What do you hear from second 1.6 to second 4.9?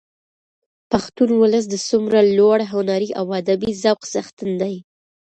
د څومره لوړ هنري او ادبي ذوق څښتن دي.